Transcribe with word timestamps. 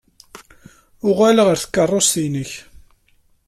Uɣal 1.07 1.37
ɣer 1.45 1.57
tkeṛṛust-nnek! 1.63 2.51